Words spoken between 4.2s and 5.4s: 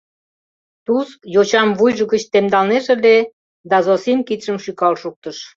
кидшым шӱкал шуктыш.